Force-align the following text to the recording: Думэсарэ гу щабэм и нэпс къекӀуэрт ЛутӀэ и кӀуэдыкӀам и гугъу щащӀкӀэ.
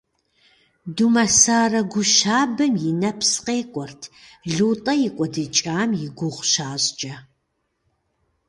Думэсарэ 0.95 1.81
гу 1.91 2.01
щабэм 2.13 2.73
и 2.89 2.91
нэпс 3.01 3.31
къекӀуэрт 3.45 4.01
ЛутӀэ 4.55 4.93
и 5.07 5.09
кӀуэдыкӀам 5.15 5.89
и 6.05 6.07
гугъу 6.17 6.45
щащӀкӀэ. 6.51 7.15